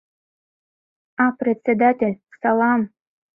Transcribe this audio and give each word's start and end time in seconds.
А 1.23 1.25
председатель, 1.39 2.17
салам! 2.39 2.81